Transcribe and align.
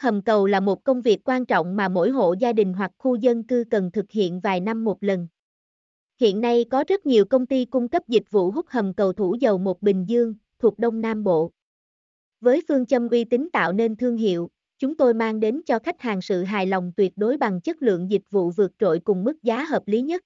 hầm 0.00 0.22
cầu 0.22 0.46
là 0.46 0.60
một 0.60 0.84
công 0.84 1.02
việc 1.02 1.20
quan 1.24 1.46
trọng 1.46 1.76
mà 1.76 1.88
mỗi 1.88 2.10
hộ 2.10 2.34
gia 2.40 2.52
đình 2.52 2.72
hoặc 2.72 2.90
khu 2.98 3.14
dân 3.14 3.42
cư 3.42 3.64
cần 3.70 3.90
thực 3.90 4.10
hiện 4.10 4.40
vài 4.40 4.60
năm 4.60 4.84
một 4.84 5.02
lần. 5.02 5.28
Hiện 6.20 6.40
nay 6.40 6.64
có 6.70 6.84
rất 6.88 7.06
nhiều 7.06 7.24
công 7.24 7.46
ty 7.46 7.64
cung 7.64 7.88
cấp 7.88 8.02
dịch 8.08 8.30
vụ 8.30 8.50
hút 8.50 8.66
hầm 8.68 8.94
cầu 8.94 9.12
thủ 9.12 9.34
dầu 9.40 9.58
một 9.58 9.82
Bình 9.82 10.04
Dương, 10.08 10.34
thuộc 10.58 10.78
Đông 10.78 11.00
Nam 11.00 11.24
Bộ. 11.24 11.50
Với 12.40 12.62
phương 12.68 12.86
châm 12.86 13.08
uy 13.08 13.24
tín 13.24 13.48
tạo 13.52 13.72
nên 13.72 13.96
thương 13.96 14.16
hiệu, 14.16 14.50
chúng 14.78 14.96
tôi 14.96 15.14
mang 15.14 15.40
đến 15.40 15.60
cho 15.66 15.78
khách 15.78 16.00
hàng 16.00 16.22
sự 16.22 16.42
hài 16.42 16.66
lòng 16.66 16.92
tuyệt 16.96 17.12
đối 17.16 17.36
bằng 17.36 17.60
chất 17.60 17.82
lượng 17.82 18.10
dịch 18.10 18.22
vụ 18.30 18.50
vượt 18.50 18.72
trội 18.78 19.00
cùng 19.00 19.24
mức 19.24 19.42
giá 19.42 19.64
hợp 19.64 19.82
lý 19.86 20.02
nhất. 20.02 20.22